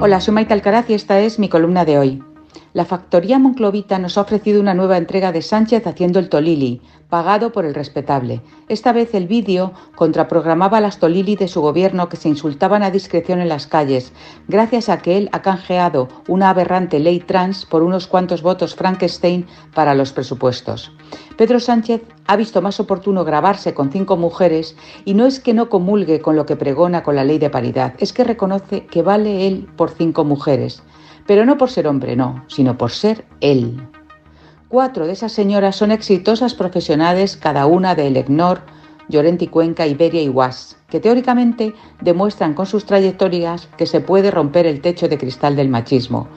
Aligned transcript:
Hola, 0.00 0.20
soy 0.20 0.34
Maite 0.34 0.52
Alcaraz 0.52 0.90
y 0.90 0.94
esta 0.94 1.20
es 1.20 1.38
mi 1.38 1.48
columna 1.48 1.84
de 1.84 1.98
hoy. 1.98 2.22
La 2.72 2.84
factoría 2.84 3.38
monclovita 3.38 4.00
nos 4.00 4.18
ha 4.18 4.22
ofrecido 4.22 4.60
una 4.60 4.74
nueva 4.74 4.96
entrega 4.96 5.30
de 5.30 5.42
Sánchez 5.42 5.86
haciendo 5.86 6.18
el 6.18 6.28
Tolili, 6.28 6.80
pagado 7.08 7.52
por 7.52 7.64
el 7.64 7.74
respetable. 7.74 8.40
Esta 8.68 8.92
vez 8.92 9.14
el 9.14 9.28
vídeo 9.28 9.72
contraprogramaba 9.94 10.80
las 10.80 10.98
Tolili 10.98 11.36
de 11.36 11.46
su 11.46 11.60
gobierno 11.60 12.08
que 12.08 12.16
se 12.16 12.28
insultaban 12.28 12.82
a 12.82 12.90
discreción 12.90 13.40
en 13.40 13.48
las 13.48 13.68
calles, 13.68 14.12
gracias 14.48 14.88
a 14.88 14.98
que 14.98 15.18
él 15.18 15.28
ha 15.30 15.42
canjeado 15.42 16.08
una 16.26 16.50
aberrante 16.50 16.98
ley 16.98 17.20
trans 17.20 17.64
por 17.64 17.84
unos 17.84 18.08
cuantos 18.08 18.42
votos 18.42 18.74
Frankenstein 18.74 19.46
para 19.72 19.94
los 19.94 20.12
presupuestos. 20.12 20.90
Pedro 21.36 21.60
Sánchez 21.60 22.02
ha 22.26 22.36
visto 22.36 22.62
más 22.62 22.80
oportuno 22.80 23.24
grabarse 23.24 23.74
con 23.74 23.90
cinco 23.90 24.16
mujeres 24.16 24.76
y 25.04 25.14
no 25.14 25.26
es 25.26 25.40
que 25.40 25.54
no 25.54 25.68
comulgue 25.68 26.20
con 26.20 26.36
lo 26.36 26.46
que 26.46 26.56
pregona 26.56 27.02
con 27.02 27.16
la 27.16 27.24
ley 27.24 27.38
de 27.38 27.50
paridad, 27.50 27.94
es 27.98 28.12
que 28.12 28.24
reconoce 28.24 28.86
que 28.86 29.02
vale 29.02 29.46
él 29.46 29.68
por 29.76 29.90
cinco 29.90 30.24
mujeres, 30.24 30.82
pero 31.26 31.44
no 31.44 31.58
por 31.58 31.70
ser 31.70 31.86
hombre, 31.86 32.16
no, 32.16 32.44
sino 32.48 32.78
por 32.78 32.90
ser 32.90 33.24
él. 33.40 33.80
Cuatro 34.68 35.06
de 35.06 35.12
esas 35.12 35.32
señoras 35.32 35.76
son 35.76 35.92
exitosas 35.92 36.54
profesionales, 36.54 37.36
cada 37.36 37.66
una 37.66 37.94
de 37.94 38.06
Elecnor, 38.06 38.62
Llorenti 39.08 39.48
Cuenca, 39.48 39.86
Iberia 39.86 40.22
y 40.22 40.28
Was, 40.28 40.76
que 40.88 41.00
teóricamente 41.00 41.74
demuestran 42.00 42.54
con 42.54 42.66
sus 42.66 42.84
trayectorias 42.84 43.68
que 43.76 43.86
se 43.86 44.00
puede 44.00 44.30
romper 44.30 44.66
el 44.66 44.80
techo 44.80 45.08
de 45.08 45.18
cristal 45.18 45.56
del 45.56 45.68
machismo. 45.68 46.28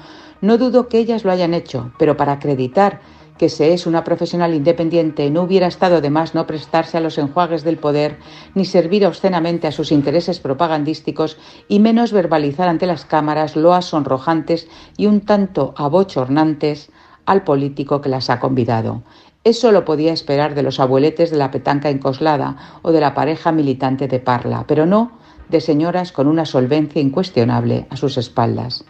No 0.41 0.57
dudo 0.57 0.87
que 0.87 0.99
ellas 0.99 1.23
lo 1.23 1.31
hayan 1.31 1.53
hecho, 1.53 1.91
pero 1.97 2.17
para 2.17 2.33
acreditar 2.33 3.01
que 3.37 3.49
se 3.49 3.73
es 3.73 3.85
una 3.85 4.03
profesional 4.03 4.53
independiente 4.53 5.29
no 5.29 5.43
hubiera 5.43 5.67
estado 5.67 6.01
de 6.01 6.09
más 6.09 6.35
no 6.35 6.47
prestarse 6.47 6.97
a 6.97 7.01
los 7.01 7.17
enjuagues 7.17 7.63
del 7.63 7.77
poder, 7.77 8.17
ni 8.55 8.65
servir 8.65 9.05
obscenamente 9.05 9.67
a 9.67 9.71
sus 9.71 9.91
intereses 9.91 10.39
propagandísticos, 10.39 11.37
y 11.67 11.79
menos 11.79 12.11
verbalizar 12.11 12.67
ante 12.67 12.87
las 12.87 13.05
cámaras 13.05 13.55
loas 13.55 13.85
sonrojantes 13.85 14.67
y 14.97 15.05
un 15.05 15.21
tanto 15.21 15.73
abochornantes 15.77 16.89
al 17.25 17.43
político 17.43 18.01
que 18.01 18.09
las 18.09 18.29
ha 18.29 18.39
convidado. 18.39 19.03
Eso 19.43 19.71
lo 19.71 19.85
podía 19.85 20.11
esperar 20.11 20.55
de 20.55 20.63
los 20.63 20.79
abueletes 20.79 21.31
de 21.31 21.37
la 21.37 21.51
petanca 21.51 21.89
encoslada 21.89 22.57
o 22.81 22.91
de 22.91 22.99
la 22.99 23.13
pareja 23.13 23.51
militante 23.51 24.07
de 24.07 24.19
Parla, 24.19 24.65
pero 24.67 24.85
no 24.85 25.11
de 25.49 25.61
señoras 25.61 26.11
con 26.11 26.27
una 26.27 26.45
solvencia 26.45 27.01
incuestionable 27.01 27.87
a 27.89 27.95
sus 27.95 28.17
espaldas. 28.17 28.83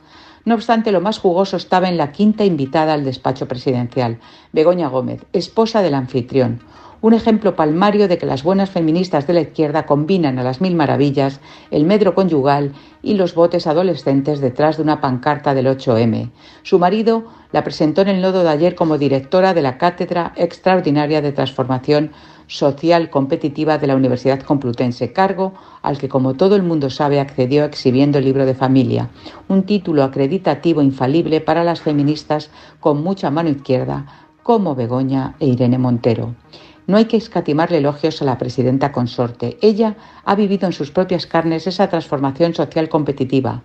No 0.48 0.56
obstante, 0.56 0.94
lo 0.94 1.02
más 1.02 1.20
jugoso 1.20 1.58
estaba 1.58 1.90
en 1.90 1.98
la 1.98 2.14
quinta 2.14 2.45
invitada 2.45 2.94
al 2.94 3.03
despacho 3.03 3.50
presidencial, 3.50 4.22
Begoña 4.53 4.88
Gómez, 4.88 5.26
esposa 5.34 5.81
del 5.81 5.94
anfitrión, 5.94 6.62
un 7.02 7.14
ejemplo 7.14 7.56
palmario 7.56 8.08
de 8.08 8.17
que 8.17 8.26
las 8.26 8.44
buenas 8.44 8.70
feministas 8.70 9.28
de 9.28 9.34
la 9.34 9.42
izquierda 9.42 9.86
combinan 9.86 10.40
a 10.40 10.44
las 10.44 10.62
mil 10.62 10.76
maravillas 10.76 11.40
el 11.72 11.86
medro 11.86 12.16
conyugal 12.16 12.73
y 13.03 13.14
los 13.14 13.36
botes 13.36 13.67
adolescentes 13.67 14.40
detrás 14.40 14.78
de 14.78 14.84
una 14.84 15.00
pancarta 15.00 15.53
del 15.53 15.68
8M. 15.68 16.31
Su 16.64 16.80
marido 16.80 17.25
la 17.52 17.64
presentó 17.64 18.02
en 18.02 18.09
el 18.09 18.22
nodo 18.22 18.44
de 18.44 18.50
ayer 18.50 18.75
como 18.75 18.98
directora 18.98 19.53
de 19.53 19.62
la 19.62 19.78
Cátedra 19.78 20.34
Extraordinaria 20.36 21.22
de 21.22 21.31
Transformación 21.31 22.12
Social 22.48 23.09
Competitiva 23.09 23.78
de 23.78 23.88
la 23.88 23.95
Universidad 23.95 24.42
Complutense, 24.42 25.12
cargo 25.12 25.53
al 25.81 25.98
que, 25.98 26.09
como 26.09 26.36
todo 26.36 26.56
el 26.56 26.64
mundo 26.64 26.90
sabe, 26.90 27.20
accedió 27.20 27.66
exhibiendo 27.66 28.18
el 28.18 28.25
libro 28.25 28.45
de 28.45 28.56
familia, 28.56 29.09
un 29.50 29.64
título 29.64 30.03
acreditativo 30.03 30.81
infalible 30.81 31.42
para 31.42 31.64
las 31.64 31.81
feministas 31.81 32.50
con 32.80 33.03
mucha 33.03 33.30
mano 33.30 33.50
izquierda, 33.50 34.06
como 34.44 34.75
Begoña 34.75 35.36
e 35.40 35.48
Irene 35.48 35.78
Montero. 35.78 36.34
No 36.88 36.96
hay 36.96 37.06
que 37.06 37.18
escatimarle 37.18 37.80
elogios 37.80 38.22
a 38.22 38.26
la 38.26 38.38
presidenta 38.38 38.94
consorte. 38.94 39.58
Ella 39.62 39.98
ha 40.24 40.36
vivido 40.36 40.68
en 40.68 40.74
sus 40.74 40.90
propias 40.90 41.28
carnes 41.28 41.68
esa 41.68 41.90
transformación 41.90 42.54
social 42.54 42.88
competitiva, 42.88 43.64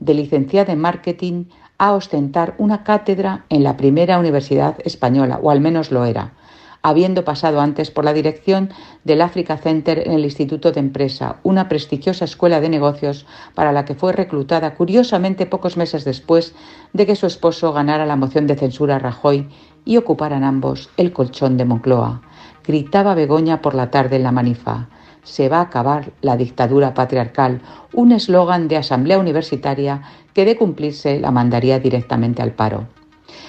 de 0.00 0.14
licenciada 0.14 0.72
en 0.72 0.80
marketing 0.80 1.44
a 1.76 1.92
ostentar 1.92 2.54
una 2.56 2.82
cátedra 2.82 3.44
en 3.50 3.62
la 3.62 3.76
primera 3.76 4.18
universidad 4.18 4.76
española, 4.84 5.38
o 5.42 5.50
al 5.50 5.60
menos 5.60 5.90
lo 5.90 6.06
era, 6.06 6.32
habiendo 6.80 7.26
pasado 7.26 7.60
antes 7.60 7.90
por 7.90 8.06
la 8.06 8.14
dirección 8.14 8.70
del 9.04 9.20
Africa 9.20 9.58
Center 9.58 10.06
en 10.06 10.12
el 10.12 10.24
Instituto 10.24 10.72
de 10.72 10.80
Empresa, 10.80 11.40
una 11.42 11.68
prestigiosa 11.68 12.24
escuela 12.24 12.62
de 12.62 12.70
negocios 12.70 13.26
para 13.54 13.72
la 13.72 13.84
que 13.84 13.94
fue 13.94 14.14
reclutada 14.14 14.74
curiosamente 14.76 15.44
pocos 15.44 15.76
meses 15.76 16.06
después 16.06 16.54
de 16.94 17.04
que 17.04 17.16
su 17.16 17.26
esposo 17.26 17.74
ganara 17.74 18.06
la 18.06 18.16
moción 18.16 18.46
de 18.46 18.56
censura 18.56 18.96
a 18.96 18.98
Rajoy 18.98 19.46
y 19.84 19.98
ocuparan 19.98 20.42
ambos 20.42 20.88
el 20.96 21.12
colchón 21.12 21.58
de 21.58 21.66
Moncloa 21.66 22.22
gritaba 22.64 23.14
Begoña 23.14 23.60
por 23.60 23.74
la 23.74 23.90
tarde 23.90 24.16
en 24.16 24.22
la 24.22 24.32
manifa. 24.32 24.88
Se 25.22 25.48
va 25.48 25.58
a 25.58 25.62
acabar 25.62 26.12
la 26.20 26.36
dictadura 26.36 26.94
patriarcal, 26.94 27.60
un 27.92 28.12
eslogan 28.12 28.68
de 28.68 28.76
asamblea 28.76 29.18
universitaria 29.18 30.02
que 30.34 30.44
de 30.44 30.56
cumplirse 30.56 31.20
la 31.20 31.30
mandaría 31.30 31.78
directamente 31.78 32.42
al 32.42 32.52
paro. 32.52 32.88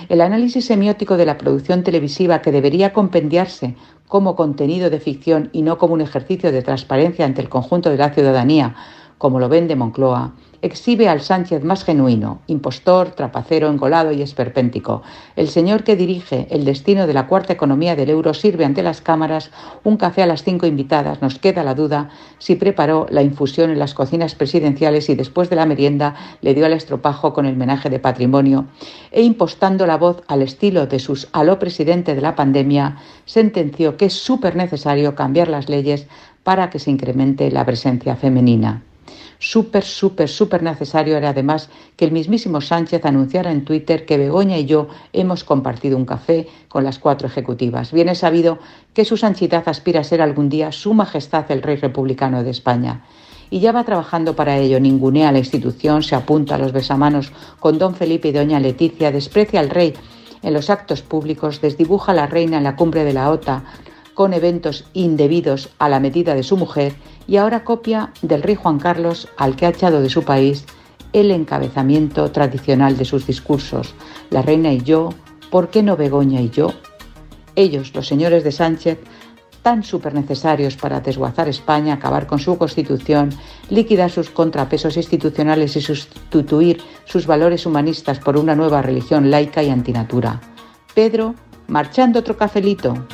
El 0.09 0.21
análisis 0.21 0.65
semiótico 0.65 1.17
de 1.17 1.25
la 1.25 1.37
producción 1.37 1.83
televisiva 1.83 2.41
que 2.41 2.51
debería 2.51 2.93
compendiarse 2.93 3.75
como 4.07 4.35
contenido 4.35 4.89
de 4.89 4.99
ficción 4.99 5.49
y 5.53 5.61
no 5.61 5.77
como 5.77 5.93
un 5.93 6.01
ejercicio 6.01 6.51
de 6.51 6.61
transparencia 6.61 7.25
ante 7.25 7.41
el 7.41 7.49
conjunto 7.49 7.89
de 7.89 7.97
la 7.97 8.13
ciudadanía, 8.13 8.75
como 9.17 9.39
lo 9.39 9.49
vende 9.49 9.75
Moncloa, 9.75 10.33
exhibe 10.63 11.09
al 11.09 11.19
Sánchez 11.19 11.61
más 11.65 11.83
genuino, 11.83 12.39
impostor, 12.47 13.09
trapacero, 13.09 13.67
engolado 13.67 14.13
y 14.13 14.21
esperpéntico. 14.21 15.03
El 15.35 15.49
señor 15.49 15.83
que 15.83 15.97
dirige 15.97 16.47
el 16.51 16.63
destino 16.63 17.05
de 17.05 17.13
la 17.13 17.27
cuarta 17.27 17.51
economía 17.51 17.97
del 17.97 18.09
euro 18.09 18.33
sirve 18.33 18.63
ante 18.63 18.81
las 18.81 19.01
cámaras 19.01 19.51
un 19.83 19.97
café 19.97 20.23
a 20.23 20.25
las 20.25 20.43
cinco 20.43 20.65
invitadas. 20.65 21.21
Nos 21.21 21.37
queda 21.37 21.65
la 21.65 21.75
duda 21.75 22.09
si 22.37 22.55
preparó 22.55 23.07
la 23.09 23.21
infusión 23.21 23.71
en 23.71 23.79
las 23.79 23.93
cocinas 23.93 24.35
presidenciales 24.35 25.09
y 25.09 25.15
después 25.15 25.49
de 25.49 25.57
la 25.57 25.65
merienda 25.65 26.15
le 26.39 26.53
dio 26.53 26.65
al 26.65 26.73
estropajo 26.73 27.33
con 27.33 27.45
el 27.45 27.57
menaje 27.57 27.89
de 27.89 27.99
patrimonio 27.99 28.67
e 29.11 29.21
impostando 29.21 29.85
la 29.85 29.97
voz 29.97 30.23
al 30.27 30.41
estilo 30.41 30.87
de 30.87 30.99
sus 30.99 31.27
aló 31.33 31.59
presidente 31.59 32.15
de 32.15 32.21
la 32.21 32.37
pandemia, 32.37 32.99
sentenció 33.25 33.97
que 33.97 34.05
es 34.05 34.13
súper 34.13 34.55
necesario 34.55 35.13
cambiar 35.13 35.49
las 35.49 35.67
leyes 35.67 36.07
para 36.43 36.69
que 36.69 36.79
se 36.79 36.89
incremente 36.89 37.51
la 37.51 37.65
presencia 37.65 38.15
femenina. 38.15 38.81
Súper, 39.39 39.83
súper, 39.83 40.29
súper 40.29 40.63
necesario 40.63 41.17
era 41.17 41.29
además 41.29 41.69
que 41.97 42.05
el 42.05 42.11
mismísimo 42.11 42.61
Sánchez 42.61 43.05
anunciara 43.05 43.51
en 43.51 43.65
Twitter 43.65 44.05
que 44.05 44.17
Begoña 44.17 44.57
y 44.57 44.65
yo 44.65 44.87
hemos 45.11 45.43
compartido 45.43 45.97
un 45.97 46.05
café 46.05 46.47
con 46.69 46.83
las 46.83 46.99
cuatro 46.99 47.27
ejecutivas. 47.27 47.91
Bien 47.91 48.09
es 48.09 48.19
sabido 48.19 48.59
que 48.93 49.05
su 49.05 49.17
santidad 49.17 49.63
aspira 49.67 50.01
a 50.01 50.03
ser 50.03 50.21
algún 50.21 50.49
día 50.49 50.71
su 50.71 50.93
majestad 50.93 51.49
el 51.51 51.61
rey 51.61 51.75
republicano 51.75 52.43
de 52.43 52.51
España. 52.51 53.03
Y 53.49 53.59
ya 53.59 53.71
va 53.71 53.83
trabajando 53.83 54.35
para 54.35 54.57
ello, 54.57 54.79
ningunea 54.79 55.31
la 55.31 55.39
institución, 55.39 56.01
se 56.01 56.15
apunta 56.15 56.55
a 56.55 56.57
los 56.57 56.71
besamanos 56.71 57.31
con 57.59 57.77
don 57.77 57.93
Felipe 57.93 58.29
y 58.29 58.31
doña 58.31 58.59
Leticia, 58.59 59.11
desprecia 59.11 59.59
al 59.59 59.69
rey 59.69 59.93
en 60.41 60.53
los 60.53 60.69
actos 60.69 61.01
públicos, 61.01 61.61
desdibuja 61.61 62.11
a 62.11 62.15
la 62.15 62.27
reina 62.27 62.57
en 62.57 62.63
la 62.63 62.75
cumbre 62.75 63.03
de 63.03 63.13
la 63.13 63.29
OTA, 63.29 63.63
con 64.13 64.33
eventos 64.33 64.85
indebidos 64.93 65.69
a 65.79 65.89
la 65.89 65.99
medida 65.99 66.35
de 66.35 66.43
su 66.43 66.57
mujer 66.57 66.95
y 67.27 67.37
ahora 67.37 67.63
copia 67.63 68.11
del 68.21 68.43
rey 68.43 68.55
Juan 68.55 68.79
Carlos 68.79 69.27
al 69.37 69.55
que 69.55 69.65
ha 69.65 69.69
echado 69.69 70.01
de 70.01 70.09
su 70.09 70.23
país 70.23 70.65
el 71.13 71.31
encabezamiento 71.31 72.31
tradicional 72.31 72.97
de 72.97 73.05
sus 73.05 73.27
discursos, 73.27 73.93
la 74.29 74.41
reina 74.41 74.73
y 74.73 74.81
yo, 74.81 75.09
¿por 75.51 75.69
qué 75.69 75.83
no 75.83 75.95
Begoña 75.95 76.41
y 76.41 76.49
yo? 76.49 76.73
Ellos, 77.55 77.93
los 77.93 78.07
señores 78.07 78.43
de 78.43 78.51
Sánchez, 78.51 78.99
tan 79.61 79.83
súper 79.83 80.13
necesarios 80.13 80.75
para 80.75 80.99
desguazar 80.99 81.47
España, 81.47 81.93
acabar 81.93 82.27
con 82.27 82.39
su 82.39 82.57
constitución, 82.57 83.29
liquidar 83.69 84.11
sus 84.11 84.29
contrapesos 84.29 84.97
institucionales 84.97 85.75
y 85.75 85.81
sustituir 85.81 86.81
sus 87.05 87.25
valores 87.25 87.65
humanistas 87.65 88.19
por 88.19 88.37
una 88.37 88.55
nueva 88.55 88.81
religión 88.81 89.31
laica 89.31 89.63
y 89.63 89.69
antinatura. 89.69 90.41
Pedro, 90.93 91.35
marchando 91.67 92.19
otro 92.19 92.35
cafelito, 92.35 93.07